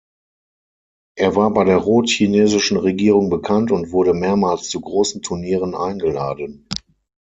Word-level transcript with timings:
Er 1.15 1.35
war 1.35 1.53
bei 1.53 1.63
der 1.63 1.77
rot-chinesischen 1.77 2.77
Regierung 2.77 3.29
bekannt 3.29 3.69
und 3.71 3.91
wurde 3.91 4.15
mehrmals 4.15 4.67
zu 4.67 4.81
großen 4.81 5.21
Turnieren 5.21 5.75
eingeladen. 5.75 6.67